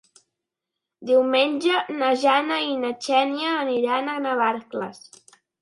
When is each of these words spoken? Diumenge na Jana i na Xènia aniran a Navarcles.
Diumenge 1.09 1.83
na 1.99 2.09
Jana 2.23 2.59
i 2.71 2.73
na 2.87 2.93
Xènia 3.09 3.55
aniran 3.67 4.13
a 4.17 4.21
Navarcles. 4.27 5.07